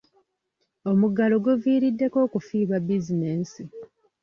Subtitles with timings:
[0.89, 3.61] Omuggalo guviiriddeko okufiirwa bizinensi.